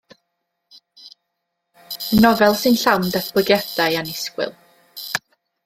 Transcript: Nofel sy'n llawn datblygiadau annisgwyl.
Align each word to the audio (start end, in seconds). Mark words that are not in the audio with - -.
Nofel 2.21 2.59
sy'n 2.63 2.79
llawn 2.85 3.07
datblygiadau 3.17 3.99
annisgwyl. 4.01 4.57